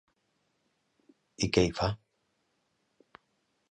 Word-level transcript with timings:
I 1.45 1.51
què 1.59 1.67
hi 1.67 1.71
fa? 1.83 1.93